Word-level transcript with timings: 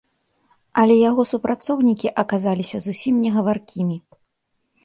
Але 0.83 0.95
яго 1.09 1.25
супрацоўнікі 1.33 2.13
аказаліся 2.23 2.77
зусім 2.87 3.23
негаваркімі. 3.27 3.97